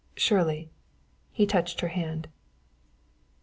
"Shirley!" 0.17 0.71
He 1.31 1.45
touched 1.45 1.81
her 1.81 1.89
hand. 1.89 2.27